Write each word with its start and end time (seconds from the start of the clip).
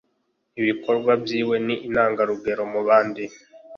ibikorwa 0.59 1.11
byiwe 1.23 1.55
ni 1.65 1.75
intangarugero 1.87 2.63
mu 2.73 2.81
bandi 2.87 3.23